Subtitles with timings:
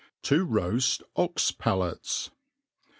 [0.29, 2.31] «To roaft Ox Palates.